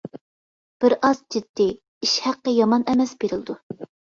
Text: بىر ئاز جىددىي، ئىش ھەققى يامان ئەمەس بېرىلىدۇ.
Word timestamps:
بىر 0.85 0.95
ئاز 1.09 1.21
جىددىي، 1.35 1.69
ئىش 2.07 2.17
ھەققى 2.29 2.57
يامان 2.57 2.89
ئەمەس 2.95 3.17
بېرىلىدۇ. 3.25 3.61